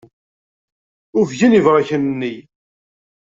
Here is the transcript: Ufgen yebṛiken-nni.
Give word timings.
Ufgen 1.19 1.55
yebṛiken-nni. 1.55 2.33